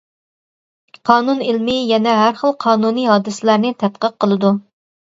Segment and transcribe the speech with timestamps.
[1.09, 4.57] قانۇن ئىلمى يەنە ھەر خىل قانۇنىي ھادىسىلەرنى تەتقىق قىلىدۇ.